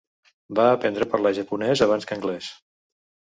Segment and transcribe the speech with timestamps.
[0.59, 2.49] Va aprendre a parlar japonès abans que anglès.